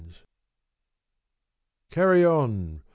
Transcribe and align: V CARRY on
V 1.91 1.91
CARRY 1.91 2.25
on 2.25 2.81